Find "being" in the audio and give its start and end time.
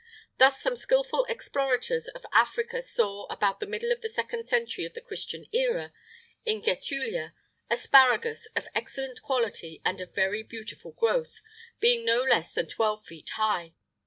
11.79-12.03